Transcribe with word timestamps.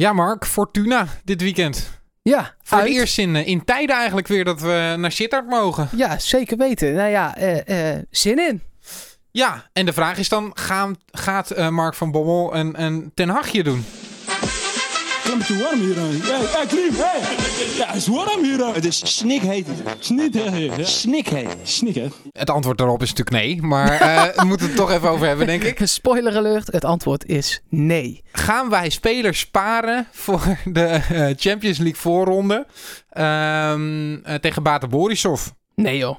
Ja, 0.00 0.12
Mark, 0.12 0.46
Fortuna 0.46 1.06
dit 1.24 1.42
weekend. 1.42 2.00
Ja, 2.22 2.54
Voor 2.62 2.78
uit. 2.78 2.88
het 2.88 2.96
eerst 2.96 3.18
in, 3.18 3.36
eh, 3.36 3.46
in 3.46 3.64
tijden 3.64 3.96
eigenlijk 3.96 4.26
weer 4.26 4.44
dat 4.44 4.60
we 4.60 4.94
naar 4.98 5.12
Sittard 5.12 5.48
mogen. 5.48 5.88
Ja, 5.96 6.18
zeker 6.18 6.56
weten. 6.56 6.94
Nou 6.94 7.08
ja, 7.08 7.36
eh, 7.36 7.96
eh, 7.96 8.04
zin 8.10 8.38
in. 8.38 8.62
Ja, 9.30 9.70
en 9.72 9.86
de 9.86 9.92
vraag 9.92 10.18
is 10.18 10.28
dan, 10.28 10.50
gaan, 10.54 10.96
gaat 11.10 11.70
Mark 11.70 11.94
van 11.94 12.10
Bommel 12.10 12.54
een, 12.54 12.82
een 12.82 13.10
ten 13.14 13.28
hagje 13.28 13.62
doen? 13.62 13.84
Een 15.32 15.38
beetje 15.38 15.58
warm 15.58 15.80
hier. 15.80 15.98
aan. 15.98 16.10
Hey, 16.10 16.46
hey, 16.46 16.66
Klim, 16.66 16.94
hey. 16.94 17.20
Ja, 17.76 17.86
het 17.86 17.96
is 17.96 18.06
warm 18.06 18.44
hier. 18.44 18.74
Het 18.74 18.84
is 18.84 19.16
snikheet. 19.16 19.66
Ja. 19.84 20.84
Snikheet. 20.84 21.56
Snik, 21.62 21.94
hè? 21.94 22.06
Het 22.32 22.50
antwoord 22.50 22.78
daarop 22.78 23.02
is 23.02 23.12
natuurlijk 23.14 23.36
nee, 23.44 23.62
maar 23.62 24.00
eh, 24.00 24.24
we 24.40 24.44
moeten 24.44 24.66
het 24.66 24.76
toch 24.76 24.90
even 24.90 25.08
over 25.08 25.26
hebben, 25.26 25.46
denk 25.46 25.62
ik. 25.62 25.80
Spoiler 25.82 26.36
alert, 26.36 26.72
het 26.72 26.84
antwoord 26.84 27.26
is 27.26 27.62
nee. 27.68 28.22
Gaan 28.32 28.70
wij 28.70 28.90
spelers 28.90 29.38
sparen 29.38 30.06
voor 30.10 30.40
de 30.64 30.84
eh, 30.84 31.26
Champions 31.36 31.78
League 31.78 32.00
voorronde 32.00 32.66
ehm, 33.10 34.14
eh, 34.14 34.34
tegen 34.34 34.62
Bate 34.62 34.86
Borisov? 34.86 35.46
Nee 35.74 35.96
joh. 35.96 36.16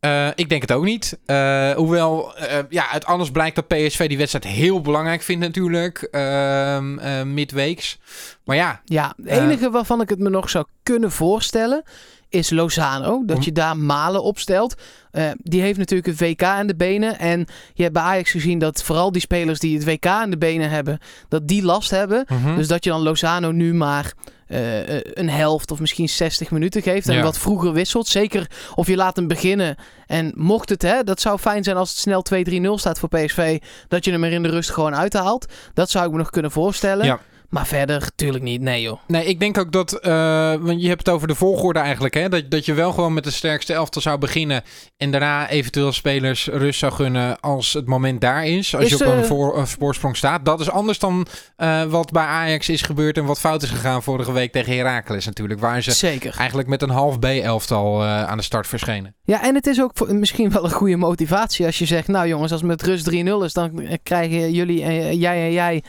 Eh, 0.00 0.28
ik 0.34 0.48
denk 0.48 0.62
het 0.62 0.72
ook 0.72 0.84
niet. 0.84 1.18
Eh, 1.26 1.70
hoewel, 1.72 2.36
eh, 2.36 2.58
ja, 2.68 2.90
uit 2.90 3.04
alles 3.04 3.30
blijkt 3.30 3.56
dat 3.56 3.66
PSV 3.66 4.08
die 4.08 4.18
wedstrijd 4.18 4.44
heel 4.44 4.80
belangrijk 4.80 5.22
vindt 5.22 5.44
natuurlijk. 5.44 5.98
ehm, 6.10 6.98
eh, 6.98 7.22
midweeks. 7.22 7.98
Maar 8.44 8.56
ja, 8.56 8.80
Ja, 8.84 9.14
het 9.16 9.26
enige 9.26 9.70
waarvan 9.70 10.00
ik 10.00 10.08
het 10.08 10.18
me 10.18 10.30
nog 10.30 10.50
zou 10.50 10.64
kunnen 10.82 11.10
voorstellen 11.12 11.82
is 12.28 12.50
Lozano. 12.50 13.22
Dat 13.24 13.44
je 13.44 13.52
daar 13.52 13.76
Malen 13.76 14.22
opstelt. 14.22 14.74
Eh, 15.10 15.30
die 15.38 15.60
heeft 15.60 15.78
natuurlijk 15.78 16.08
een 16.20 16.26
WK 16.28 16.42
aan 16.42 16.66
de 16.66 16.76
benen. 16.76 17.18
En 17.18 17.46
je 17.74 17.82
hebt 17.82 17.94
bij 17.94 18.02
Ajax 18.02 18.30
gezien 18.30 18.58
dat 18.58 18.82
vooral 18.82 19.12
die 19.12 19.20
spelers 19.20 19.58
die 19.60 19.74
het 19.78 19.84
WK 19.84 20.06
aan 20.06 20.30
de 20.30 20.38
benen 20.38 20.70
hebben, 20.70 20.98
dat 21.28 21.48
die 21.48 21.62
last 21.62 21.90
hebben. 21.90 22.24
mhm. 22.28 22.56
Dus 22.56 22.68
dat 22.68 22.84
je 22.84 22.90
dan 22.90 23.02
Lozano 23.02 23.50
nu 23.50 23.74
maar 23.74 24.12
eh, 24.46 24.96
eh, 24.96 25.00
een 25.04 25.30
helft 25.30 25.70
of 25.70 25.80
misschien 25.80 26.08
60 26.08 26.50
minuten 26.50 26.82
geeft. 26.82 27.08
En 27.08 27.14
Ja. 27.14 27.22
wat 27.22 27.38
vroeger 27.38 27.72
wisselt. 27.72 28.06
Zeker 28.06 28.50
of 28.74 28.86
je 28.86 28.96
laat 28.96 29.16
hem 29.16 29.26
beginnen. 29.26 29.76
En 30.06 30.32
mocht 30.34 30.68
het, 30.68 30.82
hè, 30.82 31.02
dat 31.04 31.20
zou 31.20 31.38
fijn 31.38 31.64
zijn 31.64 31.76
als 31.76 31.90
het 31.90 31.98
snel 31.98 32.22
2-3-0 32.22 32.78
staat 32.78 32.98
voor 32.98 33.08
PSV. 33.08 33.58
Dat 33.88 34.04
je 34.04 34.10
hem 34.10 34.24
er 34.24 34.32
in 34.32 34.42
de 34.42 34.48
rust 34.48 34.70
gewoon 34.70 34.96
uithaalt. 34.96 35.46
Dat 35.74 35.90
zou 35.90 36.04
ik 36.06 36.10
me 36.12 36.18
nog 36.18 36.30
kunnen 36.30 36.50
voorstellen. 36.50 37.06
Ja. 37.06 37.20
Maar 37.48 37.66
verder, 37.66 38.10
tuurlijk 38.14 38.44
niet. 38.44 38.60
Nee 38.60 38.82
joh. 38.82 38.98
Nee, 39.06 39.24
ik 39.24 39.40
denk 39.40 39.58
ook 39.58 39.72
dat, 39.72 39.92
eh, 39.92 40.54
want 40.54 40.82
je 40.82 40.88
hebt 40.88 41.06
het 41.06 41.14
over 41.14 41.28
de 41.28 41.34
volgorde 41.34 41.78
eigenlijk, 41.78 42.14
hè? 42.14 42.28
Dat, 42.28 42.50
dat 42.50 42.64
je 42.64 42.74
wel 42.74 42.92
gewoon 42.92 43.14
met 43.14 43.24
de 43.24 43.30
sterkste 43.30 43.72
elftal 43.72 44.02
zou 44.02 44.18
beginnen 44.18 44.62
en 44.96 45.10
daarna 45.10 45.48
eventueel 45.48 45.92
spelers 45.92 46.46
rust 46.46 46.78
zou 46.78 46.92
gunnen 46.92 47.40
als 47.40 47.72
het 47.72 47.86
moment 47.86 48.20
daar 48.20 48.46
is. 48.46 48.74
Als 48.74 48.84
Is, 48.84 48.90
je 48.90 49.04
op 49.06 49.12
een 49.12 49.18
eh, 49.22 49.24
voor, 49.24 49.58
een 49.58 49.66
voorsprong 49.66 50.16
staat. 50.16 50.44
Dat 50.44 50.60
is 50.60 50.70
anders 50.70 50.98
dan 50.98 51.26
eh, 51.56 51.82
wat 51.82 52.10
bij 52.10 52.24
Ajax 52.24 52.68
is 52.68 52.82
gebeurd 52.82 53.16
en 53.16 53.24
wat 53.24 53.38
fout 53.40 53.62
is 53.62 53.70
gegaan 53.70 54.02
vorige 54.02 54.32
week 54.32 54.52
tegen 54.52 54.76
Heracles 54.76 55.26
natuurlijk. 55.26 55.60
Waar 55.60 55.82
ze 55.82 55.90
Zeker. 55.90 56.36
eigenlijk 56.38 56.68
met 56.68 56.82
een 56.82 56.90
half 56.90 57.18
B-elftal 57.18 58.02
eh, 58.02 58.24
aan 58.24 58.36
de 58.36 58.42
start 58.42 58.66
verschenen. 58.66 59.14
Ja, 59.24 59.42
en 59.42 59.54
het 59.54 59.66
is 59.66 59.80
ook 59.80 59.90
voor- 59.94 60.14
misschien 60.14 60.50
wel 60.50 60.64
een 60.64 60.70
goede 60.70 60.96
motivatie 60.96 61.66
als 61.66 61.78
je 61.78 61.86
zegt... 61.86 62.08
Nou 62.08 62.28
jongens, 62.28 62.52
als 62.52 62.60
het 62.60 62.70
met 62.70 62.82
rust 62.82 63.10
3-0 63.10 63.14
is, 63.44 63.52
dan 63.52 63.98
krijgen 64.02 64.52
jullie, 64.52 64.78
jij 65.18 65.44
en 65.44 65.52
jij... 65.52 65.82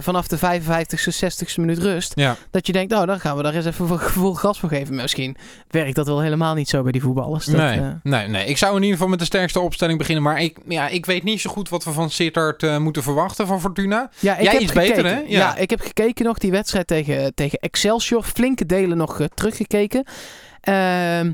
vanaf 0.00 0.26
de 0.28 0.38
55ste, 1.00 1.46
60ste 1.46 1.54
minuut 1.56 1.78
rust. 1.78 2.12
Ja. 2.14 2.36
Dat 2.50 2.66
je 2.66 2.72
denkt, 2.72 2.92
nou 2.92 3.06
dan 3.06 3.20
gaan 3.20 3.36
we 3.36 3.42
daar 3.42 3.54
eens 3.54 3.66
even 3.66 3.86
voor 3.86 3.98
gevoel 3.98 4.34
gas 4.34 4.58
voor 4.60 4.68
geven. 4.68 4.94
Maar 4.94 5.02
misschien 5.02 5.36
werkt 5.70 5.94
dat 5.94 6.06
wel 6.06 6.20
helemaal 6.20 6.54
niet 6.54 6.68
zo 6.68 6.82
bij 6.82 6.92
die 6.92 7.02
voetballers. 7.02 7.44
Dat, 7.44 7.56
nee, 7.56 7.78
eh, 7.78 7.88
nee, 8.02 8.28
nee, 8.28 8.46
ik 8.46 8.56
zou 8.56 8.70
in 8.76 8.80
ieder 8.80 8.96
geval 8.96 9.10
met 9.10 9.18
de 9.18 9.24
sterkste 9.24 9.60
opstelling 9.60 9.98
beginnen. 9.98 10.22
Maar 10.22 10.40
ik, 10.42 10.58
ja, 10.68 10.88
ik 10.88 11.06
weet 11.06 11.22
niet 11.22 11.40
zo 11.40 11.50
goed 11.50 11.68
wat 11.68 11.84
we 11.84 11.92
van 11.92 12.10
Sittard 12.10 12.62
eh, 12.62 12.78
moeten 12.78 13.02
verwachten 13.02 13.46
van 13.46 13.60
Fortuna. 13.60 14.10
Ja, 14.18 14.36
ik 14.36 14.42
Jij 14.42 14.52
heb 14.52 14.60
iets 14.60 14.72
gekeken. 14.72 15.02
beter, 15.02 15.10
hè? 15.10 15.20
Ja. 15.20 15.26
Ja. 15.26 15.56
ik 15.56 15.70
heb 15.70 15.80
gekeken 15.80 16.24
nog 16.24 16.38
die 16.38 16.50
wedstrijd 16.50 16.86
tegen, 16.86 17.34
tegen 17.34 17.58
Excelsior. 17.58 18.22
Flinke 18.22 18.66
delen 18.66 18.96
nog 18.96 19.20
eh, 19.20 19.26
teruggekeken. 19.34 20.04
Ehm 20.60 21.32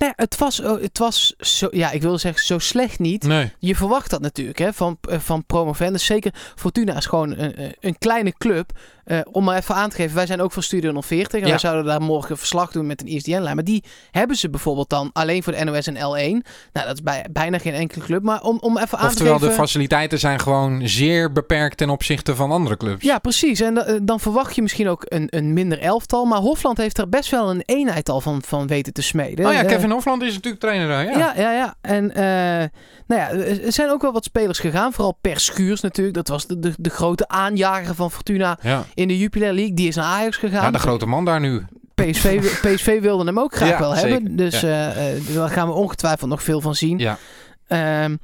nou 0.00 0.12
het 0.16 0.38
was, 0.38 0.60
oh, 0.60 0.80
het 0.82 0.98
was 0.98 1.34
zo, 1.38 1.68
ja, 1.70 1.90
ik 1.90 2.02
wilde 2.02 2.18
zeggen, 2.18 2.44
zo 2.44 2.58
slecht 2.58 2.98
niet. 2.98 3.22
Nee. 3.22 3.52
Je 3.58 3.76
verwacht 3.76 4.10
dat 4.10 4.20
natuurlijk 4.20 4.58
hè, 4.58 4.72
van, 4.72 4.98
eh, 5.08 5.18
van 5.18 5.44
promovendus. 5.46 6.04
Zeker 6.04 6.34
Fortuna 6.56 6.96
is 6.96 7.06
gewoon 7.06 7.30
een, 7.38 7.62
een- 7.62 7.74
een 7.80 7.98
kleine 7.98 8.32
club. 8.38 8.70
Eh, 9.04 9.20
om 9.32 9.44
maar 9.44 9.56
even 9.56 9.74
aan 9.74 9.90
te 9.90 9.96
geven, 9.96 10.14
wij 10.16 10.26
zijn 10.26 10.40
ook 10.40 10.52
van 10.52 10.62
Studio 10.62 11.00
040. 11.00 11.32
En 11.40 11.44
Ja. 11.44 11.50
wij 11.50 11.58
zouden 11.58 11.84
daar 11.84 12.00
morgen 12.02 12.38
verslag 12.38 12.70
doen 12.72 12.86
met 12.86 13.00
een 13.00 13.06
ISDN-lijn. 13.06 13.54
Maar 13.54 13.64
die 13.64 13.84
hebben 14.10 14.36
ze 14.36 14.50
bijvoorbeeld 14.50 14.88
dan 14.90 15.10
alleen 15.12 15.42
voor 15.42 15.52
de 15.52 15.64
NOS 15.64 15.86
en 15.86 15.94
L1. 15.96 16.46
Nou, 16.72 16.86
dat 16.86 16.94
is 16.94 17.02
bij, 17.02 17.26
bijna 17.30 17.58
geen 17.58 17.72
enkele 17.74 18.04
club. 18.04 18.22
Maar 18.22 18.42
om, 18.42 18.58
om 18.60 18.78
even 18.78 18.98
aan 18.98 19.06
Oftewel, 19.06 19.32
te 19.34 19.40
de 19.40 19.46
geven... 19.48 19.62
faciliteiten 19.64 20.18
zijn 20.18 20.40
gewoon 20.40 20.88
zeer 20.88 21.32
beperkt 21.32 21.76
ten 21.76 21.90
opzichte 21.90 22.34
van 22.34 22.50
andere 22.50 22.76
clubs. 22.76 23.04
Ja, 23.04 23.18
precies. 23.18 23.60
En 23.60 23.74
da- 23.74 23.98
dan 24.02 24.20
verwacht 24.20 24.54
je 24.54 24.62
misschien 24.62 24.88
ook 24.88 25.02
een, 25.08 25.26
een 25.30 25.52
minder 25.52 25.78
elftal. 25.78 26.24
Maar 26.24 26.38
Hofland 26.38 26.76
heeft 26.76 26.98
er 26.98 27.08
best 27.08 27.30
wel 27.30 27.50
een 27.50 27.62
eenheid 27.66 28.08
al 28.08 28.20
van, 28.20 28.42
van 28.46 28.66
weten 28.66 28.92
te 28.92 29.02
smeden. 29.02 29.46
Oh 29.46 29.52
ja, 29.52 29.62
Eh, 29.62 29.68
Kevin 29.90 30.04
Hofland 30.10 30.22
is 30.22 30.34
natuurlijk 30.34 30.62
trainer 30.62 30.88
daar. 30.88 31.04
Ja. 31.04 31.18
Ja, 31.18 31.32
ja, 31.36 31.52
ja. 31.52 31.74
En 31.80 32.14
eh, 32.14 32.68
nou 33.06 33.20
ja, 33.20 33.28
er 33.64 33.72
zijn 33.72 33.90
ook 33.90 34.02
wel 34.02 34.12
wat 34.12 34.24
spelers 34.24 34.58
gegaan. 34.58 34.92
Vooral 34.92 35.18
Per 35.20 35.40
Schuurs 35.40 35.80
natuurlijk. 35.80 36.16
Dat 36.16 36.28
was 36.28 36.46
de, 36.46 36.58
de, 36.58 36.72
de 36.78 36.90
grote 36.90 37.28
aanjager 37.28 37.94
van 37.94 38.10
Fortuna 38.10 38.58
Ja. 38.62 38.84
in 38.94 39.08
de 39.08 39.18
Jupiler 39.18 39.52
League. 39.52 39.74
Die 39.74 39.88
is 39.88 39.94
naar 39.96 40.04
Ajax 40.04 40.36
gegaan. 40.36 40.62
Ja, 40.64 40.70
de 40.70 40.78
grote 40.78 41.06
man 41.06 41.24
daar 41.24 41.40
nu. 41.40 41.62
PSV, 41.94 42.40
PSV 42.74 43.00
wilde 43.00 43.24
hem 43.24 43.38
ook 43.38 43.54
graag 43.54 43.68
Ja, 43.68 43.78
wel 43.78 43.94
zeker. 43.94 44.10
hebben. 44.10 44.36
Dus 44.36 44.62
eh, 44.62 45.12
eh, 45.16 45.22
daar 45.34 45.48
gaan 45.48 45.68
we 45.68 45.74
ongetwijfeld 45.74 46.30
nog 46.30 46.42
veel 46.42 46.60
van 46.60 46.74
zien. 46.74 46.98
Ja. 46.98 47.18
Ehm, 47.66 48.16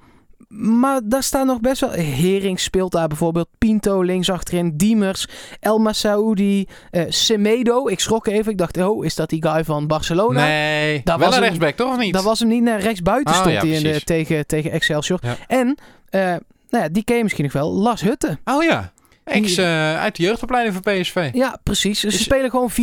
maar 0.48 1.00
daar 1.04 1.22
staan 1.22 1.46
nog 1.46 1.60
best 1.60 1.80
wel... 1.80 1.90
Hering 1.90 2.60
speelt 2.60 2.92
daar 2.92 3.08
bijvoorbeeld. 3.08 3.48
Pinto 3.58 4.02
links 4.02 4.30
achterin. 4.30 4.76
Diemers. 4.76 5.28
El 5.60 5.78
Masaoudi. 5.78 6.66
eh 6.90 7.04
Semedo. 7.08 7.88
Ik 7.88 8.00
schrok 8.00 8.26
even. 8.26 8.52
Ik 8.52 8.58
dacht, 8.58 8.76
oh, 8.76 9.04
is 9.04 9.14
dat 9.14 9.30
die 9.30 9.42
guy 9.48 9.64
van 9.64 9.86
Barcelona? 9.86 10.44
Nee, 10.46 11.00
Daar 11.04 11.18
wel 11.18 11.26
was 11.26 11.36
een 11.36 11.42
rechtsback, 11.42 11.76
toch 11.76 11.92
of 11.92 11.98
niet? 11.98 12.12
Dat 12.14 12.22
was 12.22 12.38
hem 12.38 12.48
niet. 12.48 12.62
Naar 12.62 12.80
rechtsbuiten 12.80 13.34
Oh, 13.34 13.40
stond 13.40 13.54
ja, 13.54 13.60
hij 13.60 13.68
in 13.68 13.74
de, 13.76 13.82
precies. 13.82 14.04
tegen, 14.04 14.46
tegen 14.46 14.70
Excelsior. 14.70 15.18
Ja. 15.22 15.36
En, 15.46 15.78
eh, 16.08 16.20
nou 16.68 16.84
ja, 16.84 16.88
die 16.88 17.04
ken 17.04 17.16
je 17.16 17.22
misschien 17.22 17.44
nog 17.44 17.52
wel. 17.52 17.72
Lars 17.72 18.00
Hutte. 18.00 18.38
Oh 18.44 18.62
ja, 18.64 18.92
ex 19.26 19.56
eh, 19.56 19.98
uit 19.98 20.16
de 20.16 20.22
jeugdopleiding 20.22 20.74
van 20.82 20.94
PSV. 20.94 21.30
Ja, 21.32 21.58
precies. 21.62 22.00
Ze 22.00 22.06
Is- 22.06 22.22
spelen 22.22 22.50
gewoon 22.50 22.70
4-3-3. 22.70 22.74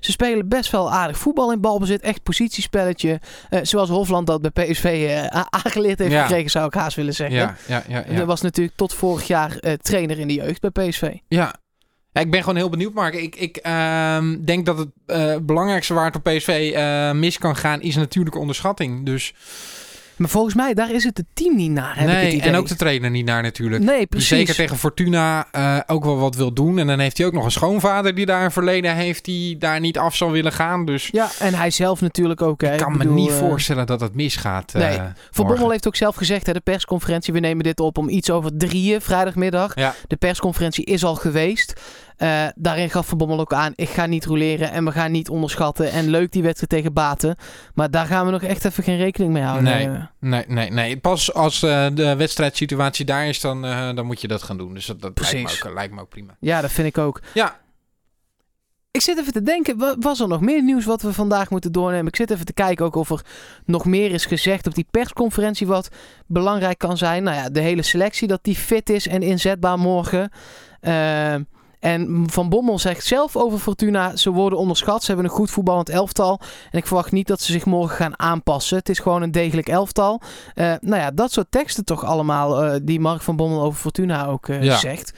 Ze 0.00 0.10
spelen 0.12 0.48
best 0.48 0.70
wel 0.70 0.92
aardig 0.92 1.18
voetbal 1.18 1.52
in 1.52 1.60
balbezit. 1.60 2.00
Echt 2.00 2.22
positiespelletje. 2.22 3.20
Eh, 3.50 3.58
zoals 3.62 3.88
Hofland 3.88 4.26
dat 4.26 4.52
bij 4.52 4.64
PSV 4.64 4.84
eh, 5.08 5.40
aangeleerd 5.50 5.98
heeft 5.98 6.12
Ja. 6.12 6.22
gekregen, 6.26 6.50
zou 6.50 6.66
ik 6.66 6.74
haast 6.74 6.96
willen 6.96 7.14
zeggen. 7.14 7.36
Ja, 7.36 7.56
ja, 7.66 7.82
ja. 7.88 8.02
En 8.04 8.10
ja. 8.10 8.16
Hij 8.16 8.26
was 8.26 8.40
natuurlijk 8.40 8.76
tot 8.76 8.94
vorig 8.94 9.26
jaar 9.26 9.58
trainer 9.82 10.18
in 10.18 10.28
de 10.28 10.34
jeugd 10.34 10.60
bij 10.70 10.88
PSV. 10.88 11.12
Ja. 11.28 11.54
Ik 12.12 12.30
ben 12.30 12.40
gewoon 12.40 12.56
heel 12.56 12.68
benieuwd, 12.68 12.92
Mark. 12.94 13.14
Ik, 13.14 13.36
ik 13.36 13.56
ehm, 13.56 14.44
denk 14.44 14.66
dat 14.66 14.78
het 15.06 15.46
belangrijkste 15.46 15.94
waar 15.94 16.04
het 16.04 16.16
op 16.16 16.22
PSV 16.22 16.72
mis 17.14 17.38
kan 17.38 17.56
gaan, 17.56 17.80
is 17.80 17.96
natuurlijk 17.96 18.36
onderschatting. 18.36 19.06
Dus 19.06 19.34
Maar 20.16 20.28
volgens 20.28 20.54
mij, 20.54 20.74
daar 20.74 20.90
is 20.92 21.04
het 21.04 21.16
het 21.16 21.26
team 21.34 21.56
niet 21.56 21.70
naar, 21.70 21.94
heb 21.98 22.08
ik 22.08 22.14
het 22.14 22.22
nee, 22.22 22.32
idee. 22.34 22.48
en 22.48 22.56
ook 22.56 22.68
de 22.68 22.76
trainer 22.76 23.10
niet 23.10 23.24
naar 23.24 23.42
natuurlijk. 23.42 23.82
Nee, 23.84 23.96
Die 23.98 24.06
precies. 24.06 24.28
zeker 24.28 24.54
tegen 24.54 24.76
Fortuna 24.78 25.46
eh, 25.52 25.78
ook 25.86 26.04
wel 26.04 26.16
wat 26.18 26.34
wil 26.36 26.52
doen. 26.52 26.78
En 26.78 26.86
dan 26.86 26.98
heeft 26.98 27.18
hij 27.18 27.26
ook 27.26 27.32
nog 27.32 27.44
een 27.44 27.50
schoonvader 27.50 28.14
die 28.14 28.26
daar 28.26 28.44
een 28.44 28.50
verleden 28.50 28.94
heeft, 28.94 29.24
die 29.24 29.58
daar 29.58 29.80
niet 29.80 29.98
af 29.98 30.16
zal 30.16 30.30
willen 30.30 30.52
gaan. 30.52 30.84
Dus 30.84 31.08
Ja, 31.12 31.28
en 31.38 31.54
hij 31.54 31.70
zelf 31.70 32.00
natuurlijk 32.00 32.42
ook. 32.42 32.60
Hè. 32.60 32.72
ik 32.72 32.78
kan 32.78 32.98
bedoel, 32.98 33.12
me 33.14 33.20
niet 33.20 33.30
eh, 33.30 33.36
voorstellen 33.38 33.86
dat 33.86 34.00
het 34.00 34.14
misgaat. 34.14 34.74
eh, 34.74 34.80
Nee. 34.88 34.98
Van. 35.30 35.46
Bommel 35.46 35.70
heeft 35.70 35.86
ook 35.86 35.96
zelf 35.96 36.16
gezegd, 36.16 36.46
hè, 36.46 36.52
de 36.52 36.60
persconferentie, 36.60 37.32
we 37.32 37.40
nemen 37.40 37.64
dit 37.64 37.80
op 37.80 37.98
om 37.98 38.08
iets 38.08 38.30
over 38.30 38.50
drieën 38.56 39.00
vrijdagmiddag. 39.00 39.74
Ja. 39.74 39.94
De 40.06 40.16
persconferentie 40.16 40.84
is 40.84 41.04
al 41.04 41.14
geweest. 41.14 41.80
Eh, 42.16 42.46
daarin 42.54 42.90
gaf 42.90 43.06
Van 43.06 43.18
Bommel 43.18 43.40
ook 43.40 43.52
aan, 43.52 43.72
ik 43.74 43.88
ga 43.88 44.06
niet 44.06 44.24
roleren 44.24 44.70
en 44.70 44.84
we 44.84 44.92
gaan 44.92 45.10
niet 45.12 45.28
onderschatten. 45.28 45.90
En 45.90 46.08
leuk 46.08 46.32
die 46.32 46.42
wedstrijd 46.42 46.70
tegen 46.70 46.92
Baten. 46.92 47.36
Maar 47.74 47.90
daar 47.90 48.06
gaan 48.06 48.26
we 48.26 48.32
nog 48.32 48.42
echt 48.42 48.64
even 48.64 48.84
geen 48.84 48.96
rekening 48.96 49.32
mee 49.32 49.42
houden. 49.42 49.64
Nee. 49.64 49.88
Nee, 50.20 50.44
nee, 50.48 50.70
nee. 50.70 50.96
Pas 50.96 51.32
als 51.34 51.62
eh, 51.62 51.86
de 51.94 52.16
wedstrijdsituatie 52.16 53.04
daar 53.04 53.26
is, 53.26 53.40
dan, 53.40 53.64
eh, 53.64 53.94
dan 53.94 54.06
moet 54.06 54.20
je 54.20 54.28
dat 54.28 54.42
gaan 54.42 54.56
doen. 54.58 54.74
Dus 54.74 54.86
dat, 54.86 55.00
dat 55.00 55.20
lijkt, 55.20 55.62
me 55.62 55.68
ook, 55.68 55.74
lijkt 55.74 55.94
me 55.94 56.00
ook 56.00 56.08
prima. 56.08 56.36
Ja, 56.40 56.60
dat 56.60 56.70
vind 56.72 56.86
ik 56.88 56.98
ook. 56.98 57.20
Ja. 57.34 57.62
Ik 58.90 59.00
zit 59.00 59.18
even 59.18 59.32
te 59.32 59.42
denken, 59.42 59.78
wa- 59.78 59.96
was 60.00 60.20
er 60.20 60.28
nog 60.28 60.40
meer 60.40 60.62
nieuws 60.62 60.84
wat 60.84 61.02
we 61.02 61.12
vandaag 61.12 61.50
moeten 61.50 61.72
doornemen? 61.72 62.06
Ik 62.06 62.16
zit 62.16 62.30
even 62.30 62.44
te 62.46 62.52
kijken 62.52 62.84
ook 62.84 62.94
of 62.94 63.10
er 63.10 63.20
nog 63.64 63.84
meer 63.84 64.10
is 64.10 64.26
gezegd 64.26 64.66
op 64.66 64.74
die 64.74 64.86
persconferentie 64.90 65.66
wat 65.66 65.88
belangrijk 66.26 66.78
kan 66.78 66.96
zijn. 66.96 67.22
Nou 67.22 67.36
ja, 67.36 67.50
de 67.50 67.60
hele 67.60 67.82
selectie, 67.82 68.28
dat 68.28 68.44
die 68.44 68.54
fit 68.56 68.90
is 68.90 69.06
en 69.08 69.22
inzetbaar 69.22 69.78
morgen. 69.78 70.30
Eh, 70.80 71.34
en 71.84 72.24
Van 72.30 72.48
Bommel 72.48 72.78
zegt 72.78 73.06
zelf 73.06 73.36
over 73.36 73.58
Fortuna, 73.58 74.16
ze 74.16 74.30
worden 74.30 74.58
onderschat. 74.58 75.00
Ze 75.00 75.06
hebben 75.06 75.24
een 75.24 75.36
goed 75.36 75.50
voetballend 75.50 75.88
elftal. 75.88 76.40
En 76.70 76.78
ik 76.78 76.86
verwacht 76.86 77.12
niet 77.12 77.26
dat 77.26 77.40
ze 77.40 77.52
zich 77.52 77.64
morgen 77.64 77.96
gaan 77.96 78.18
aanpassen. 78.18 78.76
Het 78.78 78.88
is 78.88 78.98
gewoon 78.98 79.22
een 79.22 79.30
degelijk 79.32 79.68
elftal. 79.68 80.20
Eh, 80.54 80.72
nou 80.80 81.00
ja, 81.00 81.10
dat 81.10 81.32
soort 81.32 81.50
teksten 81.50 81.84
toch 81.84 82.04
allemaal 82.04 82.64
eh, 82.64 82.80
die 82.82 83.00
Mark 83.00 83.22
van 83.22 83.36
Bommel 83.36 83.62
over 83.62 83.80
Fortuna 83.80 84.26
ook 84.26 84.48
eh, 84.48 84.62
Ja. 84.62 84.76
zegt. 84.76 85.12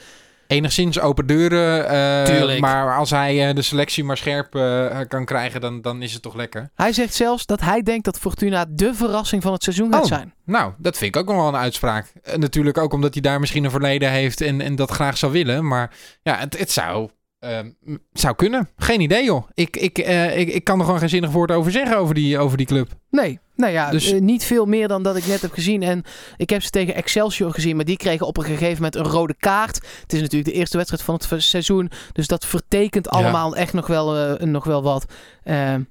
Enigszins 0.47 0.99
open 0.99 1.25
deuren. 1.27 1.89
eh. 1.89 2.59
Maar 2.59 2.97
als 2.97 3.09
hij 3.09 3.47
eh, 3.49 3.55
de 3.55 3.61
selectie 3.61 4.03
maar 4.03 4.17
scherp 4.17 4.55
eh, 4.55 4.99
kan 5.07 5.25
krijgen, 5.25 5.61
dan, 5.61 5.81
dan 5.81 6.01
is 6.01 6.13
het 6.13 6.21
toch 6.21 6.35
lekker. 6.35 6.69
Hij 6.75 6.93
zegt 6.93 7.13
zelfs 7.13 7.45
dat 7.45 7.61
hij 7.61 7.81
denkt 7.81 8.05
dat 8.05 8.19
Fortuna 8.19 8.65
de 8.69 8.93
verrassing 8.93 9.41
van 9.43 9.53
het 9.53 9.63
seizoen 9.63 9.91
gaat 9.93 10.01
Oh. 10.01 10.07
zijn. 10.07 10.33
Nou, 10.45 10.73
dat 10.77 10.97
vind 10.97 11.15
ik 11.15 11.21
ook 11.21 11.27
nog 11.27 11.35
wel 11.35 11.47
een 11.47 11.55
uitspraak. 11.55 12.13
Natuurlijk 12.35 12.77
ook 12.77 12.93
omdat 12.93 13.13
hij 13.13 13.21
daar 13.21 13.39
misschien 13.39 13.63
een 13.63 13.71
verleden 13.71 14.09
heeft 14.11 14.41
en, 14.41 14.61
en 14.61 14.75
dat 14.75 14.91
graag 14.91 15.17
zou 15.17 15.31
willen. 15.31 15.67
Maar 15.67 15.91
ja, 16.21 16.37
het, 16.37 16.57
het 16.59 16.71
zou 16.71 17.09
Ehm, 17.39 17.69
zou 18.13 18.35
kunnen. 18.35 18.69
Geen 18.77 19.01
idee, 19.01 19.23
joh. 19.23 19.47
Ik, 19.53 19.77
ik, 19.77 19.97
eh, 19.97 20.37
ik, 20.39 20.47
ik 20.47 20.63
kan 20.63 20.79
er 20.79 20.85
gewoon 20.85 20.99
geen 20.99 21.09
zinnig 21.09 21.31
woord 21.31 21.51
over 21.51 21.71
zeggen 21.71 21.97
over 21.97 22.15
die, 22.15 22.39
over 22.39 22.57
die 22.57 22.65
club. 22.65 22.89
Nee, 23.09 23.39
nou 23.55 23.71
ja, 23.71 23.89
Dus- 23.91 24.11
eh, 24.11 24.21
niet 24.21 24.43
veel 24.43 24.65
meer 24.65 24.87
dan 24.87 25.03
dat 25.03 25.15
ik 25.15 25.25
net 25.27 25.41
heb 25.41 25.51
gezien. 25.51 25.83
En 25.83 26.03
ik 26.37 26.49
heb 26.49 26.61
ze 26.63 26.69
tegen 26.69 26.95
Excelsior 26.95 27.51
gezien, 27.53 27.75
maar 27.75 27.85
die 27.85 27.97
kregen 27.97 28.27
op 28.27 28.37
een 28.37 28.43
gegeven 28.43 28.75
moment 28.75 28.95
een 28.95 29.03
rode 29.03 29.35
kaart. 29.39 29.75
Het 30.01 30.13
is 30.13 30.21
natuurlijk 30.21 30.49
de 30.49 30.55
eerste 30.55 30.77
wedstrijd 30.77 31.03
van 31.03 31.13
het 31.15 31.43
seizoen, 31.43 31.91
dus 32.13 32.27
dat 32.27 32.45
vertekent 32.45 33.05
Ja. 33.05 33.11
allemaal 33.11 33.55
echt 33.55 33.73
nog 33.73 33.87
wel, 33.87 34.15
eh, 34.37 34.47
nog 34.47 34.63
wel 34.63 34.83
wat. 34.83 35.05
Ehm, 35.43 35.81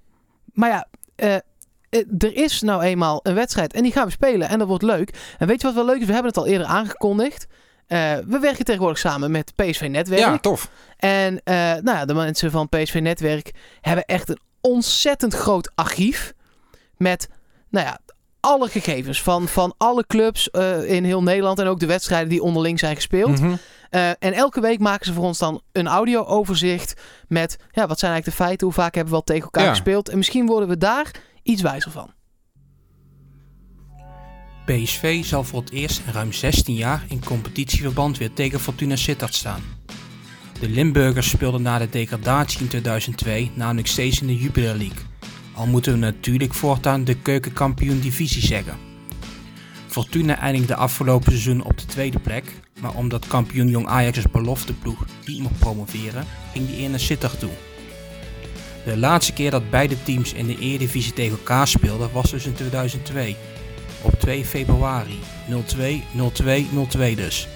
maar 0.53 0.69
ja, 0.71 0.87
er 2.19 2.35
is 2.37 2.61
nou 2.63 2.83
eenmaal 2.83 3.21
een 3.23 3.35
wedstrijd 3.35 3.73
en 3.73 3.83
die 3.83 3.93
gaan 3.93 4.07
we 4.07 4.11
spelen 4.13 4.49
en 4.49 4.59
dat 4.59 4.69
wordt 4.69 4.83
leuk. 4.83 5.35
En 5.39 5.47
weet 5.47 5.61
je 5.61 5.67
wat 5.67 5.77
wel 5.77 5.85
leuk 5.87 6.01
is? 6.01 6.07
We 6.07 6.13
hebben 6.13 6.31
het 6.33 6.41
al 6.41 6.47
eerder 6.47 6.67
aangekondigd. 6.67 7.47
Eh, 7.87 8.17
we 8.27 8.39
werken 8.39 8.65
tegenwoordig 8.65 8.99
samen 8.99 9.31
met 9.31 9.53
PSV 9.55 9.87
Netwerk. 9.91 10.21
Ja, 10.21 10.39
tof. 10.39 10.71
En 10.97 11.41
eh, 11.45 11.55
nou 11.55 11.83
ja, 11.85 12.05
de 12.05 12.15
mensen 12.15 12.51
van 12.51 12.69
PSV 12.69 12.99
Netwerk 13.03 13.53
hebben 13.81 14.05
echt 14.05 14.29
een 14.29 14.39
ontzettend 14.61 15.35
groot 15.35 15.71
archief. 15.75 16.33
Met, 16.97 17.29
nou 17.69 17.87
ja, 17.87 17.99
alle 18.41 18.69
gegevens 18.69 19.23
van, 19.23 19.49
van 19.49 19.75
alle 19.79 20.05
clubs 20.07 20.51
eh, 20.51 20.91
in 20.91 21.05
heel 21.05 21.23
Nederland. 21.23 21.59
En 21.59 21.67
ook 21.67 21.81
de 21.81 21.87
wedstrijden 21.87 22.29
die 22.29 22.43
onderling 22.43 22.79
zijn 22.79 22.95
gespeeld. 22.95 23.41
Mhm. 23.41 23.55
En 24.19 24.33
elke 24.33 24.61
week 24.61 24.79
maken 24.79 25.07
ze 25.07 25.13
voor 25.13 25.25
ons 25.25 25.39
dan 25.39 25.63
een 25.73 25.87
audio-overzicht. 25.87 27.01
Met, 27.29 27.57
ja, 27.71 27.87
wat 27.87 27.99
zijn 27.99 28.13
eigenlijk 28.13 28.25
de 28.39 28.45
feiten? 28.45 28.67
Hoe 28.67 28.77
vaak 28.77 28.95
hebben 28.95 29.13
we 29.13 29.19
al 29.19 29.25
tegen 29.25 29.43
elkaar 29.43 29.65
Ja. 29.65 29.71
gespeeld? 29.71 30.09
En 30.09 30.17
misschien 30.17 30.47
worden 30.47 30.69
we 30.69 30.79
daar 30.79 31.11
iets 31.43 31.63
wijzer 31.63 31.91
van. 31.91 32.11
PSV 34.67 35.25
zal 35.25 35.45
voor 35.45 35.61
het 35.61 35.71
eerst 35.71 36.03
in 36.07 36.13
ruim 36.13 36.33
16 36.33 36.75
jaar 36.75 37.05
in 37.09 37.25
competitieverband 37.25 38.19
weer 38.19 38.33
tegen 38.33 38.61
Fortuna 38.61 38.97
Sittard 38.97 39.35
staan. 39.35 39.63
De 40.61 40.69
Limburgers 40.69 41.29
speelden 41.29 41.63
na 41.63 41.79
de 41.79 41.89
degradatie 41.89 42.61
in 42.61 42.69
2002 42.69 43.51
namelijk 43.55 43.87
steeds 43.87 44.21
in 44.21 44.27
de 44.27 44.37
Jupiler 44.37 44.77
League. 44.77 44.99
Al 45.55 45.67
moeten 45.67 45.93
we 45.93 45.99
natuurlijk 45.99 46.55
voortaan 46.55 47.05
de 47.05 47.15
keukenkampioen 47.15 48.01
divisie 48.01 48.47
zeggen. 48.47 48.77
Fortuna 49.87 50.39
eindigde 50.39 50.77
afgelopen 50.77 51.33
seizoen 51.33 51.65
op 51.65 51.79
de 51.79 51.87
tweede 51.87 52.19
plek, 52.19 52.45
maar 52.81 52.95
omdat 52.95 53.27
kampioen 53.27 53.69
Jong 53.69 53.87
Ajax 53.87 54.17
als 54.17 54.31
belofteploeg 54.33 55.05
niet 55.27 55.41
mocht 55.41 55.59
promoveren, 55.59 56.25
ging 56.53 56.67
die 56.67 56.79
eer 56.81 56.91
naar 56.91 57.01
Sittard 57.01 57.39
toe. 57.41 57.51
De 58.85 58.97
laatste 58.97 59.33
keer 59.33 59.51
dat 59.51 59.71
beide 59.71 60.03
teams 60.03 60.33
in 60.33 60.47
de 60.47 60.59
Eredivisie 60.59 61.13
tegen 61.13 61.39
elkaar 61.39 61.69
speelden 61.69 62.13
was 62.13 62.31
dus 62.31 62.47
in 62.47 62.55
2002 62.55 63.37
op 64.01 64.21
2 64.21 64.45
februari 64.45 65.19
02 65.65 66.05
02 66.33 66.69
02 66.89 67.17
dus. 67.17 67.49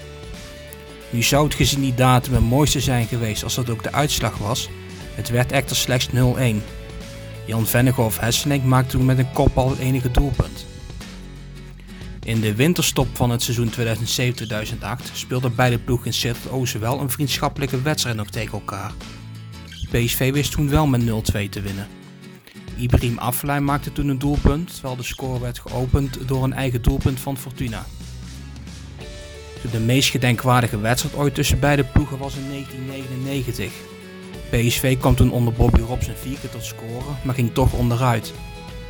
Nu 1.09 1.21
zou 1.21 1.43
het 1.43 1.53
gezien 1.53 1.81
die 1.81 1.93
datum 1.93 2.33
het 2.33 2.43
mooiste 2.43 2.79
zijn 2.79 3.07
geweest 3.07 3.43
als 3.43 3.55
dat 3.55 3.69
ook 3.69 3.83
de 3.83 3.91
uitslag 3.91 4.37
was. 4.37 4.69
Het 5.15 5.29
werd 5.29 5.51
echter 5.51 5.75
slechts 5.75 6.07
0-1. 6.07 6.11
Jan 7.45 7.67
Vennegoff 7.67 8.19
Hesselink 8.19 8.63
maakte 8.63 8.97
toen 8.97 9.05
met 9.05 9.17
een 9.17 9.31
kopbal 9.31 9.69
het 9.69 9.79
enige 9.79 10.11
doelpunt. 10.11 10.65
In 12.23 12.41
de 12.41 12.55
winterstop 12.55 13.07
van 13.13 13.29
het 13.29 13.41
seizoen 13.41 13.71
2007-2008 13.71 15.11
speelden 15.13 15.55
beide 15.55 15.79
ploegen 15.79 16.05
in 16.05 16.13
Sittard-Oosten 16.13 16.79
wel 16.79 16.99
een 16.99 17.09
vriendschappelijke 17.09 17.81
wedstrijd 17.81 18.15
nog 18.15 18.29
tegen 18.29 18.51
elkaar. 18.51 18.91
PSV 19.91 20.31
wist 20.31 20.51
toen 20.51 20.69
wel 20.69 20.87
met 20.87 21.01
0-2 21.01 21.49
te 21.49 21.61
winnen. 21.61 21.87
Ibrahim 22.77 23.17
Afellay 23.17 23.59
maakte 23.59 23.91
toen 23.91 24.07
een 24.07 24.19
doelpunt, 24.19 24.73
terwijl 24.73 24.95
de 24.95 25.03
score 25.03 25.39
werd 25.39 25.59
geopend 25.59 26.27
door 26.27 26.43
een 26.43 26.53
eigen 26.53 26.81
doelpunt 26.81 27.19
van 27.19 27.37
Fortuna. 27.37 27.85
De 29.71 29.79
meest 29.79 30.09
gedenkwaardige 30.09 30.79
wedstrijd 30.79 31.15
ooit 31.15 31.35
tussen 31.35 31.59
beide 31.59 31.83
ploegen 31.83 32.17
was 32.17 32.35
in 32.35 32.47
1999. 32.49 33.71
PSV 34.49 34.97
kwam 34.97 35.15
toen 35.15 35.31
onder 35.31 35.53
Bobby 35.53 35.81
Robson 35.81 36.15
vier 36.15 36.37
keer 36.39 36.49
tot 36.49 36.63
scoren, 36.63 37.17
maar 37.23 37.35
ging 37.35 37.53
toch 37.53 37.73
onderuit. 37.73 38.33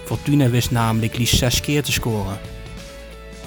Fortuna 0.06 0.50
wist 0.50 0.72
namelijk 0.72 1.18
liefst 1.18 1.38
zes 1.38 1.62
keer 1.62 1.84
te 1.84 1.92
scoren. 1.92 2.40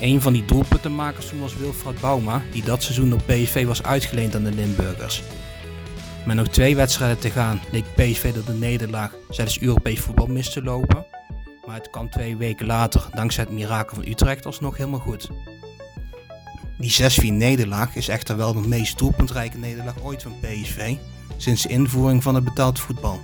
Een 0.01 0.21
van 0.21 0.33
die 0.33 0.45
doelpuntenmakers 0.45 1.29
toen 1.29 1.41
was 1.41 1.57
Wilfred 1.57 2.01
Bouma, 2.01 2.43
die 2.53 2.65
dat 2.65 2.83
seizoen 2.83 3.11
door 3.11 3.23
PSV 3.23 3.67
was 3.67 3.83
uitgeleend 3.83 4.35
aan 4.35 4.45
de 4.45 4.53
Limburgers. 4.53 5.23
Met 6.27 6.37
nog 6.37 6.49
twee 6.49 6.77
wedstrijden 6.77 7.19
te 7.19 7.31
gaan 7.31 7.61
leek 7.71 7.85
PSV 7.95 8.35
door 8.35 8.45
de 8.45 8.53
nederlaag 8.53 9.13
zelfs 9.31 9.61
Europees 9.61 10.01
voetbal 10.01 10.27
mis 10.27 10.53
te 10.53 10.63
lopen. 10.63 11.07
Maar 11.67 11.75
het 11.77 11.91
kwam 11.91 12.11
twee 12.11 12.37
weken 12.37 12.67
later, 12.67 13.07
dankzij 13.15 13.45
het 13.45 13.53
mirakel 13.53 13.97
van 13.97 14.07
Utrecht, 14.07 14.47
alsnog 14.47 14.77
helemaal 14.77 15.01
goed. 15.01 15.29
Die 16.79 16.97
6-4 17.03 17.25
nederlaag 17.33 17.95
is 17.95 18.09
echter 18.09 18.37
wel 18.37 18.53
de 18.53 18.69
meest 18.69 18.99
doelpuntrijke 18.99 19.59
nederlaag 19.59 20.03
ooit 20.03 20.23
van 20.23 20.41
PSV 20.41 20.97
sinds 21.37 21.63
de 21.63 21.69
invoering 21.69 22.23
van 22.23 22.35
het 22.35 22.45
betaald 22.45 22.81
voetbal. 22.81 23.21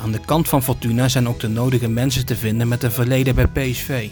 Aan 0.00 0.12
de 0.12 0.20
kant 0.20 0.48
van 0.48 0.62
Fortuna 0.62 1.08
zijn 1.08 1.28
ook 1.28 1.40
de 1.40 1.48
nodige 1.48 1.88
mensen 1.88 2.26
te 2.26 2.36
vinden 2.36 2.68
met 2.68 2.82
een 2.82 2.92
verleden 2.92 3.34
bij 3.34 3.46
PSV. 3.46 4.10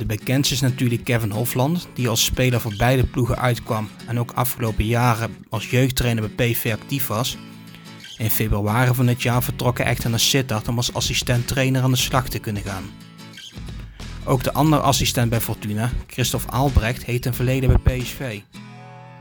De 0.00 0.06
bekendste 0.06 0.54
is 0.54 0.60
natuurlijk 0.60 1.04
Kevin 1.04 1.30
Hofland, 1.30 1.88
die 1.94 2.08
als 2.08 2.24
speler 2.24 2.60
voor 2.60 2.74
beide 2.76 3.06
ploegen 3.06 3.38
uitkwam 3.38 3.88
en 4.06 4.18
ook 4.18 4.32
afgelopen 4.32 4.86
jaren 4.86 5.36
als 5.48 5.70
jeugdtrainer 5.70 6.30
bij 6.30 6.50
PSV 6.50 6.70
actief 6.72 7.06
was. 7.06 7.38
In 8.16 8.30
februari 8.30 8.94
van 8.94 9.06
het 9.06 9.22
jaar 9.22 9.42
vertrok 9.42 9.78
hij 9.78 9.86
echter 9.86 10.10
naar 10.10 10.20
Sittard 10.20 10.68
om 10.68 10.76
als 10.76 10.94
assistent-trainer 10.94 11.82
aan 11.82 11.90
de 11.90 11.96
slag 11.96 12.28
te 12.28 12.38
kunnen 12.38 12.62
gaan. 12.62 12.82
Ook 14.24 14.42
de 14.42 14.52
andere 14.52 14.82
assistent 14.82 15.30
bij 15.30 15.40
Fortuna, 15.40 15.90
Christophe 16.06 16.50
Albrecht, 16.50 17.04
heeft 17.04 17.26
een 17.26 17.34
verleden 17.34 17.80
bij 17.82 17.98
PSV. 17.98 18.40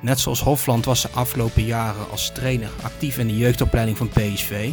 Net 0.02 0.20
zoals 0.20 0.42
Hofland 0.42 0.86
was 0.86 1.02
ze 1.02 1.10
afgelopen 1.10 1.66
jaren 1.66 2.10
als 2.12 2.32
trainer 2.34 2.70
actief 2.82 3.18
in 3.18 3.28
de 3.28 3.38
jeugdopleiding 3.38 3.98
van 3.98 4.10
PSV. 4.10 4.72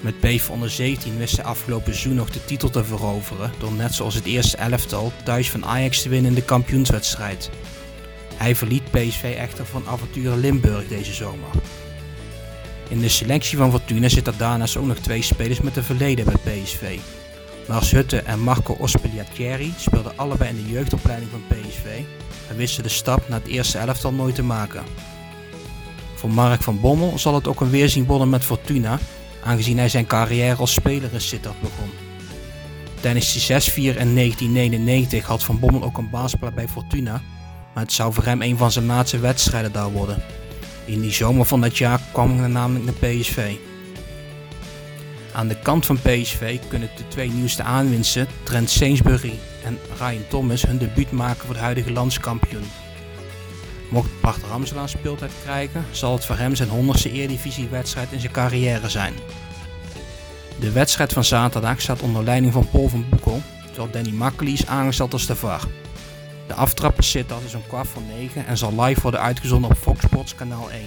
Met 0.00 0.20
PSV 0.20 0.48
onder 0.50 0.70
17 0.70 1.18
wist 1.18 1.36
hij 1.36 1.44
afgelopen 1.44 1.92
seizoen 1.92 2.14
nog 2.14 2.30
de 2.30 2.44
titel 2.44 2.70
te 2.70 2.84
veroveren 2.84 3.52
door 3.58 3.72
net 3.72 3.94
zoals 3.94 4.14
het 4.14 4.24
eerste 4.24 4.56
elftal 4.56 5.12
thuis 5.24 5.50
van 5.50 5.64
Ajax 5.64 6.02
te 6.02 6.08
winnen 6.08 6.30
in 6.30 6.34
de 6.36 6.44
kampioenswedstrijd. 6.44 7.50
Hij 8.34 8.54
verliet 8.54 8.90
PSV 8.90 9.34
echter 9.38 9.66
van 9.66 9.86
avonturen 9.86 10.40
Limburg 10.40 10.88
deze 10.88 11.12
zomer. 11.12 11.48
In 12.88 13.00
de 13.00 13.08
selectie 13.08 13.58
van 13.58 13.70
Fortuna 13.70 14.08
zitten 14.08 14.38
daarnaast 14.38 14.76
ook 14.76 14.86
nog 14.86 14.98
twee 14.98 15.22
spelers 15.22 15.60
met 15.60 15.76
een 15.76 15.84
verleden 15.84 16.24
bij 16.24 16.62
PSV. 16.62 16.98
Lars 17.66 17.90
Hutte 17.90 18.18
en 18.18 18.40
Marco 18.40 18.76
Ospeliatieri 18.78 19.74
speelden 19.78 20.16
allebei 20.16 20.50
in 20.50 20.64
de 20.64 20.70
jeugdopleiding 20.70 21.30
van 21.30 21.42
PSV 21.48 22.00
en 22.48 22.56
wisten 22.56 22.82
de 22.82 22.88
stap 22.88 23.28
naar 23.28 23.40
het 23.40 23.48
eerste 23.48 23.78
elftal 23.78 24.12
nooit 24.12 24.34
te 24.34 24.42
maken. 24.42 24.84
Voor 26.14 26.30
Mark 26.30 26.62
van 26.62 26.80
Bommel 26.80 27.18
zal 27.18 27.34
het 27.34 27.48
ook 27.48 27.60
een 27.60 27.70
weerzien 27.70 28.06
worden 28.06 28.28
met 28.28 28.44
Fortuna, 28.44 28.98
aangezien 29.44 29.78
hij 29.78 29.88
zijn 29.88 30.06
carrière 30.06 30.56
als 30.56 30.72
speler 30.72 31.12
in 31.12 31.20
Sittard 31.20 31.60
begon. 31.60 31.90
Tijdens 33.00 33.32
de 33.32 33.40
6-4 33.40 33.74
in 33.74 34.14
1999 34.14 35.26
had 35.26 35.44
Van 35.44 35.58
Bommel 35.58 35.82
ook 35.82 35.98
een 35.98 36.10
baasplaats 36.10 36.54
bij 36.54 36.68
Fortuna, 36.68 37.22
maar 37.74 37.82
het 37.82 37.92
zou 37.92 38.12
voor 38.12 38.24
hem 38.24 38.42
een 38.42 38.56
van 38.56 38.72
zijn 38.72 38.86
laatste 38.86 39.18
wedstrijden 39.18 39.72
daar 39.72 39.90
worden. 39.90 40.22
In 40.84 41.00
die 41.00 41.12
zomer 41.12 41.44
van 41.44 41.60
dat 41.60 41.78
jaar 41.78 42.00
kwam 42.12 42.38
hij 42.38 42.48
namelijk 42.48 42.84
naar 42.84 43.10
PSV. 43.10 43.54
Aan 45.32 45.48
de 45.48 45.58
kant 45.62 45.86
van 45.86 45.96
PSV 45.96 46.58
kunnen 46.68 46.90
de 46.96 47.08
twee 47.08 47.30
nieuwste 47.30 47.62
aanwinsten, 47.62 48.26
Trent 48.42 48.70
Sainsbury 48.70 49.38
en 49.64 49.78
Ryan 49.98 50.28
Thomas, 50.28 50.62
hun 50.62 50.78
debuut 50.78 51.10
maken 51.10 51.46
voor 51.46 51.54
de 51.54 51.60
huidige 51.60 51.92
landskampioen. 51.92 52.64
Mocht 53.88 54.20
Bart 54.20 54.42
Ramselaar 54.48 54.88
speeltijd 54.88 55.32
krijgen, 55.42 55.84
zal 55.90 56.12
het 56.12 56.24
voor 56.24 56.36
hem 56.36 56.54
zijn 56.54 56.68
100ste 56.68 57.12
Eredivisie-wedstrijd 57.12 58.12
in 58.12 58.20
zijn 58.20 58.32
carrière 58.32 58.88
zijn. 58.88 59.14
De 60.60 60.72
wedstrijd 60.72 61.12
van 61.12 61.24
zaterdag 61.24 61.80
staat 61.80 62.02
onder 62.02 62.24
leiding 62.24 62.52
van 62.52 62.68
Paul 62.70 62.88
van 62.88 63.04
Boekel, 63.10 63.42
terwijl 63.66 63.90
Danny 63.90 64.10
Makkely 64.10 64.52
is 64.52 64.66
aangesteld 64.66 65.12
als 65.12 65.26
de 65.26 65.36
VAR. 65.36 65.62
De 66.46 66.54
aftrap 66.54 66.98
is 66.98 67.10
Sittard 67.10 67.44
is 67.44 67.54
om 67.54 67.62
kwart 67.66 67.88
voor 67.88 68.02
9 68.16 68.46
en 68.46 68.56
zal 68.56 68.82
live 68.82 69.00
worden 69.00 69.20
uitgezonden 69.20 69.70
op 69.70 69.76
Fox 69.76 70.00
Sports 70.02 70.34
kanaal 70.34 70.70
1. 70.70 70.80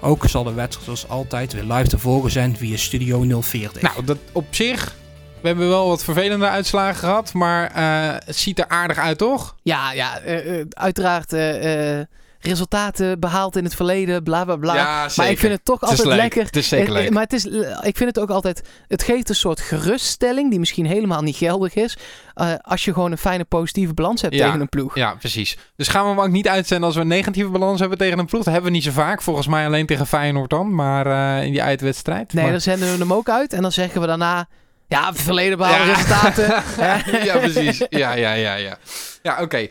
Ook 0.00 0.28
zal 0.28 0.44
de 0.44 0.52
wedstrijd 0.52 0.84
zoals 0.84 1.08
altijd 1.08 1.52
weer 1.52 1.64
live 1.64 1.88
te 1.88 1.98
volgen 1.98 2.30
zijn 2.30 2.56
via 2.56 2.76
Studio 2.76 3.40
040. 3.40 3.82
Nou, 3.82 4.04
dat 4.04 4.18
op 4.32 4.46
zich. 4.50 4.96
We 5.40 5.48
hebben 5.48 5.68
wel 5.68 5.88
wat 5.88 6.04
vervelende 6.04 6.48
uitslagen 6.48 6.96
gehad, 6.98 7.32
maar 7.32 7.70
eh, 7.70 8.16
het 8.26 8.36
ziet 8.36 8.58
er 8.58 8.68
aardig 8.68 8.98
uit, 8.98 9.18
toch? 9.18 9.54
Ja, 9.62 9.92
ja 9.92 10.18
eh, 10.20 10.60
eh, 10.60 10.66
uiteraard 10.70 11.32
eh, 11.32 11.98
eh, 12.00 12.06
resultaten 12.40 13.20
behaald 13.20 13.56
in 13.56 13.64
het 13.64 13.74
verleden, 13.74 14.22
bla 14.22 14.44
bla 14.44 14.56
bla. 14.56 14.74
maar 15.16 15.30
ik 15.30 15.38
vind 15.38 15.52
het 15.52 15.64
toch 15.64 15.80
Het 15.80 15.88
altijd 15.88 16.08
leuk. 16.08 16.16
lekker. 16.16 16.44
Het 16.44 16.56
is 16.56 16.68
zeker 16.68 16.86
Eh, 16.88 16.92
leuk. 16.92 17.10
Maar 17.10 17.22
het 17.22 17.32
is, 17.32 17.44
ik 17.80 17.96
vind 17.96 17.98
het 18.14 18.18
ook 18.18 18.30
altijd. 18.30 18.68
Het 18.88 19.02
geeft 19.02 19.28
een 19.28 19.34
soort 19.34 19.60
geruststelling 19.60 20.50
die 20.50 20.58
misschien 20.58 20.86
helemaal 20.86 21.22
niet 21.22 21.36
geldig 21.36 21.74
is. 21.74 21.96
eh, 22.34 22.52
als 22.62 22.84
je 22.84 22.92
gewoon 22.92 23.12
een 23.12 23.18
fijne 23.18 23.44
positieve 23.44 23.94
balans 23.94 24.22
hebt 24.22 24.34
Ja. 24.34 24.44
tegen 24.44 24.60
een 24.60 24.68
ploeg. 24.68 24.94
Ja, 24.94 25.14
precies. 25.14 25.58
Dus 25.76 25.88
gaan 25.88 26.02
we 26.02 26.08
hem 26.08 26.20
ook 26.20 26.28
niet 26.30 26.48
uitzenden 26.48 26.86
als 26.86 26.94
we 26.94 27.00
een 27.00 27.08
negatieve 27.08 27.50
balans 27.50 27.80
hebben 27.80 27.98
tegen 27.98 28.18
een 28.18 28.26
ploeg. 28.26 28.42
Dat 28.44 28.52
hebben 28.52 28.70
we 28.70 28.76
niet 28.76 28.86
zo 28.86 28.92
vaak. 28.92 29.22
Volgens 29.22 29.46
mij 29.46 29.66
alleen 29.66 29.86
tegen 29.86 30.06
Feyenoord 30.06 30.50
dan. 30.50 30.74
Maar 30.74 31.06
eh, 31.06 31.44
in 31.46 31.50
die 31.52 31.62
uitwedstrijd. 31.62 32.32
Nee, 32.32 32.42
maar, 32.42 32.52
dan 32.52 32.60
zenden 32.62 32.92
we 32.92 32.98
hem 32.98 33.12
ook 33.12 33.28
uit 33.28 33.52
en 33.52 33.62
dan 33.62 33.72
zeggen 33.72 34.00
we 34.00 34.06
daarna. 34.06 34.48
Ja, 34.88 35.14
verleden 35.14 35.58
behaalde 35.58 35.84
Ja. 35.90 35.94
resultaten. 35.94 36.46
ja, 37.28 37.38
precies. 37.38 37.82
Ja, 37.88 38.14
ja, 38.14 38.32
ja, 38.32 38.54
ja. 38.54 38.78
Ja, 39.22 39.38
oké. 39.42 39.56
Eh, 39.56 39.68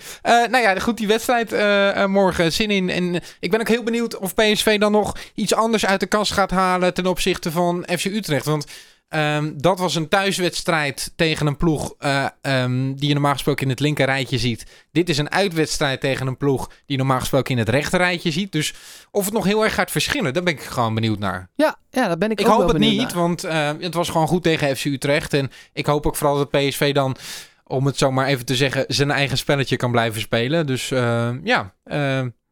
nou 0.47 0.57
ja, 0.57 0.79
goed, 0.79 0.97
die 0.97 1.07
wedstrijd 1.07 1.53
eh, 1.53 2.01
eh, 2.03 2.09
morgen, 2.09 2.53
zin 2.53 2.71
in. 2.71 2.89
En 2.89 3.21
ik 3.39 3.51
ben 3.51 3.59
ook 3.59 3.67
heel 3.67 3.83
benieuwd 3.83 4.17
of 4.17 4.33
PSV 4.33 4.79
dan 4.79 4.91
nog 4.91 5.15
iets 5.35 5.53
anders 5.53 5.85
uit 5.85 5.99
de 5.99 6.05
kast 6.05 6.31
gaat 6.33 6.51
halen 6.51 6.93
ten 6.93 7.05
opzichte 7.05 7.51
van 7.51 7.87
FC 7.97 8.05
Utrecht. 8.05 8.45
Want 8.45 8.65
ehm, 9.09 9.51
dat 9.55 9.79
was 9.79 9.95
een 9.95 10.07
thuiswedstrijd 10.07 11.11
tegen 11.15 11.47
een 11.47 11.57
ploeg 11.57 11.93
eh, 11.99 12.25
ehm, 12.41 12.93
die 12.93 13.07
je 13.07 13.13
normaal 13.13 13.33
gesproken 13.33 13.63
in 13.63 13.69
het 13.69 13.79
linker 13.79 14.05
rijtje 14.05 14.37
ziet. 14.37 14.65
Dit 14.91 15.09
is 15.09 15.17
een 15.17 15.31
uitwedstrijd 15.31 16.01
tegen 16.01 16.27
een 16.27 16.37
ploeg 16.37 16.67
die 16.67 16.75
je 16.85 16.97
normaal 16.97 17.19
gesproken 17.19 17.51
in 17.51 17.57
het 17.57 17.69
rechter 17.69 17.99
rijtje 17.99 18.31
ziet. 18.31 18.51
Dus 18.51 18.73
of 19.11 19.25
het 19.25 19.33
nog 19.33 19.45
heel 19.45 19.63
erg 19.63 19.73
gaat 19.73 19.91
verschillen, 19.91 20.33
daar 20.33 20.43
ben 20.43 20.53
ik 20.53 20.61
gewoon 20.61 20.93
benieuwd 20.93 21.19
naar. 21.19 21.49
Ja, 21.55 21.77
ja, 21.89 22.07
daar 22.07 22.17
ben 22.17 22.31
ik, 22.31 22.39
Ik 22.39 22.45
ook 22.45 22.51
hoop 22.51 22.61
wel 22.61 22.69
het 22.69 22.77
niet, 22.77 23.01
naar. 23.01 23.13
want 23.13 23.43
eh, 23.43 23.69
het 23.79 23.93
was 23.93 24.09
gewoon 24.09 24.27
goed 24.27 24.43
tegen 24.43 24.75
FC 24.77 24.85
Utrecht. 24.85 25.33
En 25.33 25.51
ik 25.73 25.85
hoop 25.85 26.05
ook 26.05 26.15
vooral 26.15 26.37
dat 26.37 26.49
PSV 26.49 26.93
dan, 26.93 27.15
om 27.63 27.85
het 27.85 27.97
zo 27.97 28.11
maar 28.11 28.27
even 28.27 28.45
te 28.45 28.55
zeggen, 28.55 28.85
zijn 28.87 29.11
eigen 29.11 29.37
spelletje 29.37 29.75
kan 29.77 29.91
blijven 29.91 30.21
spelen. 30.21 30.65
Dus 30.67 30.91
eh, 30.91 31.29
ja, 31.43 31.73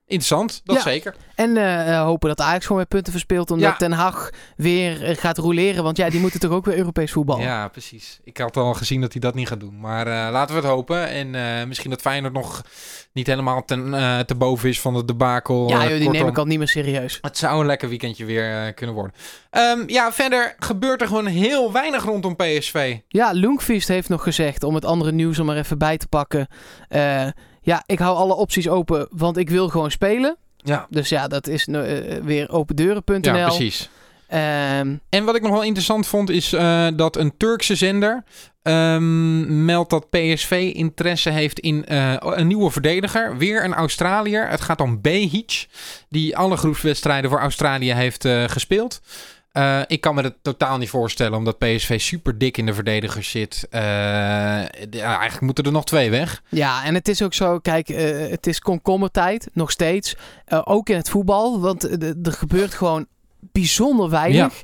interessant, 0.07 0.61
dat 0.63 0.75
Ja. 0.75 0.81
zeker. 0.81 1.15
En 1.35 1.57
eh, 1.57 1.95
eh, 1.97 2.03
hopen 2.03 2.29
dat 2.29 2.41
Ajax 2.41 2.61
gewoon 2.63 2.77
weer 2.77 2.87
punten 2.87 3.11
verspeelt. 3.11 3.51
Omdat 3.51 3.69
Ja. 3.69 3.75
Ten 3.75 3.91
Hag 3.91 4.29
weer 4.55 5.03
eh, 5.03 5.17
gaat 5.17 5.37
roleren. 5.37 5.83
Want 5.83 5.97
ja, 5.97 6.09
die 6.09 6.19
moeten 6.19 6.39
toch 6.39 6.51
ook 6.51 6.65
weer 6.65 6.77
Europees 6.77 7.11
voetballen. 7.11 7.43
Ja, 7.43 7.67
precies. 7.67 8.19
Ik 8.23 8.37
had 8.37 8.57
al 8.57 8.73
gezien 8.73 9.01
dat 9.01 9.11
hij 9.11 9.21
dat 9.21 9.33
niet 9.33 9.47
gaat 9.47 9.59
doen. 9.59 9.79
Maar 9.79 10.31
laten 10.31 10.55
we 10.55 10.61
het 10.61 10.69
hopen. 10.69 11.07
En 11.09 11.67
misschien 11.67 11.89
dat 11.89 12.01
Feyenoord 12.01 12.33
nog 12.33 12.61
niet 13.11 13.27
helemaal 13.27 13.65
ten, 13.65 13.91
te 14.25 14.35
boven 14.35 14.69
is 14.69 14.81
van 14.81 14.93
het 14.93 15.07
debakel. 15.07 15.69
Ja, 15.69 15.75
joh, 15.75 15.87
die 15.87 15.97
kortom, 15.97 16.13
neem 16.13 16.27
ik 16.27 16.37
al 16.37 16.45
niet 16.45 16.57
meer 16.57 16.67
serieus. 16.67 17.17
Het 17.21 17.37
zou 17.37 17.59
een 17.59 17.65
lekker 17.65 17.89
weekendje 17.89 18.25
weer 18.25 18.73
kunnen 18.73 18.95
worden. 18.95 19.13
Ehm, 19.49 19.83
ja, 19.87 20.11
verder 20.13 20.55
gebeurt 20.59 21.01
er 21.01 21.07
gewoon 21.07 21.25
heel 21.25 21.71
weinig 21.71 22.03
rondom 22.03 22.35
PSV. 22.35 22.97
Ja, 23.07 23.31
Lundqvist 23.31 23.87
heeft 23.87 24.09
nog 24.09 24.23
gezegd, 24.23 24.63
om 24.63 24.75
het 24.75 24.85
andere 24.85 25.11
nieuws 25.11 25.37
er 25.37 25.45
maar 25.45 25.57
even 25.57 25.77
bij 25.77 25.97
te 25.97 26.07
pakken. 26.07 26.47
Ja, 27.65 27.83
ik 27.85 27.99
hou 27.99 28.17
alle 28.17 28.35
opties 28.35 28.69
open, 28.69 29.07
want 29.11 29.37
ik 29.37 29.49
wil 29.49 29.69
gewoon 29.69 29.91
spelen. 29.91 30.37
Ja, 30.57 30.87
Dus 30.89 31.09
ja, 31.09 31.27
dat 31.27 31.47
is 31.47 31.67
eh, 31.67 31.81
weer 32.23 32.51
opendeuren.nl. 32.51 33.35
ja 33.35 33.47
precies. 33.47 33.89
Ehm, 34.27 34.95
En 35.09 35.23
wat 35.25 35.35
ik 35.35 35.41
nog 35.41 35.51
wel 35.51 35.63
interessant 35.63 36.07
vond 36.07 36.29
is 36.29 36.53
eh, 36.53 36.87
dat 36.95 37.15
een 37.15 37.37
Turkse 37.37 37.75
zender 37.75 38.23
ehm, 38.61 39.65
meldt 39.65 39.89
dat 39.89 40.09
PSV 40.09 40.71
interesse 40.75 41.29
heeft 41.29 41.59
in 41.59 41.85
eh, 41.85 42.13
een 42.19 42.47
nieuwe 42.47 42.71
verdediger. 42.71 43.37
Weer 43.37 43.63
een 43.63 43.73
Australiër. 43.73 44.49
Het 44.49 44.61
gaat 44.61 44.81
om 44.81 45.01
Behic, 45.01 45.67
die 46.09 46.37
alle 46.37 46.57
groepswedstrijden 46.57 47.29
voor 47.29 47.39
Australië 47.39 47.93
heeft 47.93 48.27
gespeeld. 48.47 49.01
Eh, 49.55 49.81
ik 49.87 50.01
kan 50.01 50.15
me 50.15 50.21
het 50.21 50.35
totaal 50.41 50.77
niet 50.77 50.89
voorstellen, 50.89 51.37
omdat 51.37 51.57
PSV 51.57 51.99
super 51.99 52.37
dik 52.37 52.57
in 52.57 52.65
de 52.65 52.73
verdedigers 52.73 53.29
zit. 53.29 53.67
Eh, 53.69 53.81
ja, 53.81 55.17
eigenlijk 55.17 55.41
moeten 55.41 55.63
er 55.63 55.71
nog 55.71 55.85
twee 55.85 56.09
weg. 56.09 56.41
ja, 56.49 56.83
en 56.85 56.93
het 56.93 57.07
is 57.07 57.21
ook 57.21 57.33
zo, 57.33 57.59
kijk, 57.59 57.89
eh, 57.89 58.29
het 58.29 58.47
is 58.47 58.59
komkommertijd, 58.59 59.49
nog 59.53 59.71
steeds. 59.71 60.15
Ook 60.63 60.89
in 60.89 60.95
het 60.95 61.09
voetbal, 61.09 61.59
want 61.59 61.83
er 62.01 62.31
gebeurt 62.31 62.73
gewoon 62.73 63.05
bijzonder 63.39 64.09
weinig. 64.09 64.63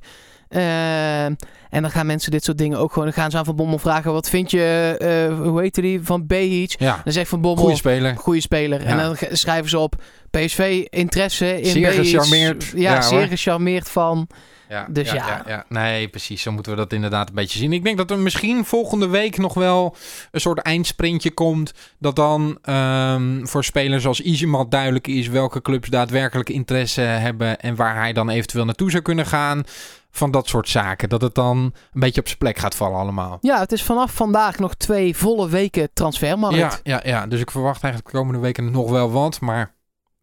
Ehm, 0.50 1.34
en 1.72 1.82
dan 1.82 1.92
gaan 1.92 2.06
mensen 2.06 2.32
dit 2.32 2.44
soort 2.44 2.58
dingen 2.58 2.78
ook 2.78 2.94
gewoon... 2.94 3.08
Dan 3.08 3.18
gaan 3.18 3.32
ze 3.32 3.38
aan 3.38 3.46
Van 3.46 3.56
Bommel 3.56 3.78
vragen... 3.80 4.12
Wat 4.14 4.30
vind 4.30 4.52
je, 4.52 4.96
eh, 5.00 5.38
hoe 5.48 5.62
heet 5.62 5.76
die, 5.76 6.00
van 6.04 6.28
Behic? 6.28 6.76
Ja, 6.80 7.02
Dan 7.04 7.14
zegt 7.14 7.30
Van 7.30 7.42
Bommel... 7.42 7.62
goede 7.64 7.78
speler. 7.78 8.16
Goede 8.18 8.42
speler. 8.42 8.86
En 8.86 8.98
dan 8.98 9.18
schrijven 9.32 9.70
ze 9.70 9.80
op 9.80 9.96
PSV 10.32 10.86
interesse 10.90 11.62
in 11.62 11.66
Zeer 11.70 11.90
Behic. 11.90 12.06
gecharmeerd. 12.06 12.72
Ja, 12.76 12.94
Ja, 12.94 13.02
zeer 13.02 13.20
hoor. 13.20 13.28
gecharmeerd 13.28 13.90
van. 13.90 14.28
Ja, 14.70 14.88
Dus 14.90 15.12
ja. 15.12 15.44
ja. 15.48 15.66
Nee, 15.70 16.08
precies. 16.08 16.42
Zo 16.42 16.52
moeten 16.52 16.72
we 16.72 16.78
dat 16.78 16.94
inderdaad 16.94 17.30
een 17.30 17.36
beetje 17.36 17.60
zien. 17.60 17.74
Ik 17.74 17.84
denk 17.84 17.98
dat 17.98 18.12
er 18.12 18.20
misschien 18.20 18.66
volgende 18.66 19.08
week 19.08 19.38
nog 19.38 19.54
wel 19.54 19.96
een 20.32 20.42
soort 20.42 20.60
eindsprintje 20.60 21.32
komt. 21.32 21.74
Dat 22.00 22.16
dan 22.16 22.58
ehm, 22.62 23.46
voor 23.46 23.64
spelers 23.64 24.06
als 24.06 24.22
Izimat 24.22 24.72
duidelijk 24.72 25.08
is 25.08 25.28
welke 25.28 25.62
clubs 25.62 25.90
daadwerkelijk 25.90 26.50
interesse 26.50 27.02
hebben. 27.02 27.60
En 27.60 27.76
waar 27.76 27.96
hij 27.96 28.14
dan 28.14 28.30
eventueel 28.30 28.66
naartoe 28.66 28.92
zou 28.92 29.04
kunnen 29.04 29.26
gaan. 29.26 29.64
Van 30.12 30.32
dat 30.32 30.48
soort 30.48 30.70
zaken. 30.70 31.10
Dat 31.10 31.22
het 31.22 31.36
dan 31.36 31.58
een 31.58 32.00
beetje 32.00 32.20
op 32.22 32.26
zijn 32.28 32.40
plek 32.40 32.58
gaat 32.58 32.76
vallen 32.76 32.98
allemaal. 33.00 33.38
Ja, 33.42 33.60
het 33.60 33.72
is 33.72 33.84
vanaf 33.84 34.14
vandaag 34.14 34.60
nog 34.60 34.76
twee 34.76 35.18
volle 35.18 35.50
weken 35.50 35.90
transfermarkt. 35.94 36.56
Ja, 36.58 36.80
ja, 36.84 37.02
ja, 37.04 37.28
dus 37.28 37.40
ik 37.40 37.52
verwacht 37.52 37.84
eigenlijk 37.84 38.14
de 38.14 38.20
komende 38.20 38.40
weken 38.42 38.72
nog 38.72 38.90
wel 38.90 39.12
wat. 39.12 39.40
Maar 39.40 39.74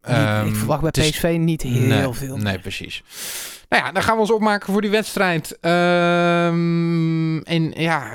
Niet- 0.07 0.15
ehm, 0.15 0.47
ik 0.47 0.55
verwacht 0.55 0.81
bij 0.81 0.91
is- 1.05 1.09
PSV 1.09 1.35
niet 1.39 1.61
heel 1.61 1.81
nee, 1.81 2.13
veel. 2.13 2.37
Nee, 2.37 2.59
precies. 2.59 3.03
Nou 3.69 3.83
ja, 3.85 3.91
dan 3.91 4.03
gaan 4.03 4.15
we 4.15 4.21
ons 4.21 4.31
opmaken 4.31 4.73
voor 4.73 4.81
die 4.81 4.89
wedstrijd. 4.89 5.57
Ehm, 5.59 7.37
en 7.37 7.71
ja, 7.71 8.09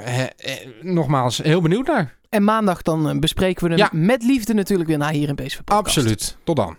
nogmaals, 0.82 1.38
heel 1.38 1.60
benieuwd 1.60 1.86
naar. 1.86 2.16
En 2.28 2.44
maandag 2.44 2.82
dan 2.82 3.08
eh, 3.08 3.18
bespreken 3.18 3.62
we 3.64 3.68
hem 3.68 3.78
Ja. 3.78 3.88
met 3.92 4.22
liefde 4.22 4.54
natuurlijk 4.54 4.88
weer 4.88 4.98
naar 4.98 5.12
hier 5.12 5.28
in 5.28 5.34
PSV 5.34 5.56
Podcast. 5.56 5.86
Absoluut. 5.96 6.36
Tot 6.44 6.56
dan. 6.56 6.76